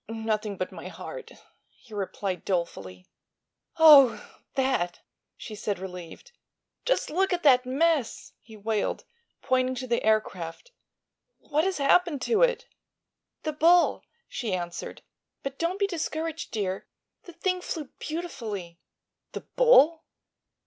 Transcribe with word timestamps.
"Nothing 0.09 0.57
but 0.57 0.71
my 0.71 0.87
heart," 0.87 1.31
he 1.69 1.93
replied 1.93 2.43
dolefully. 2.43 3.05
"Oh; 3.77 4.33
that!" 4.55 5.01
she 5.37 5.53
said, 5.53 5.77
relieved. 5.77 6.31
"Just 6.85 7.11
look 7.11 7.31
at 7.31 7.43
that 7.43 7.67
mess!" 7.67 8.33
he 8.41 8.57
wailed, 8.57 9.05
pointing 9.43 9.75
to 9.75 9.85
the 9.85 10.03
aircraft. 10.03 10.71
"What 11.37 11.65
has 11.65 11.77
happened 11.77 12.23
to 12.23 12.41
it?" 12.41 12.65
"The 13.43 13.53
bull," 13.53 14.03
she 14.27 14.53
answered. 14.55 15.03
"But 15.43 15.59
don't 15.59 15.77
be 15.77 15.85
discouraged, 15.85 16.49
dear; 16.49 16.87
the 17.25 17.33
thing 17.33 17.61
flew 17.61 17.89
beautifully." 17.99 18.79
"The 19.33 19.41
bull?" 19.55 20.03